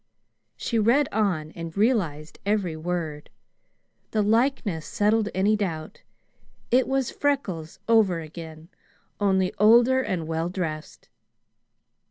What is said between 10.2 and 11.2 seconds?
well dressed.